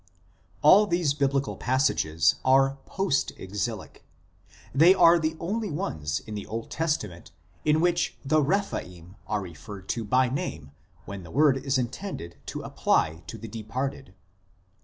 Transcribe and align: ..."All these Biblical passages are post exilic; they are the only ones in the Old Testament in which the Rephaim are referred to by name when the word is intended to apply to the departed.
..."All 0.63 0.87
these 0.87 1.13
Biblical 1.13 1.55
passages 1.55 2.33
are 2.43 2.79
post 2.87 3.33
exilic; 3.37 4.03
they 4.73 4.95
are 4.95 5.19
the 5.19 5.37
only 5.39 5.69
ones 5.69 6.21
in 6.21 6.33
the 6.33 6.47
Old 6.47 6.71
Testament 6.71 7.29
in 7.65 7.79
which 7.81 8.17
the 8.25 8.41
Rephaim 8.41 9.15
are 9.27 9.41
referred 9.41 9.87
to 9.89 10.03
by 10.03 10.27
name 10.27 10.71
when 11.05 11.21
the 11.21 11.29
word 11.29 11.55
is 11.57 11.77
intended 11.77 12.37
to 12.47 12.61
apply 12.63 13.21
to 13.27 13.37
the 13.37 13.47
departed. 13.47 14.15